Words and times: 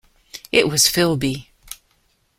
It 0.51 0.67
was 0.67 0.85
Philby. 0.87 1.49